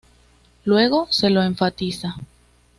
[0.65, 2.15] Luego se lo enfatiza.